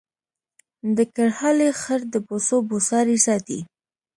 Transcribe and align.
د 0.97 0.99
کرهالې 1.15 1.69
خړ 1.81 2.01
د 2.13 2.15
بوسو 2.27 2.57
بوساړې 2.69 3.17
ساتي 3.25 3.59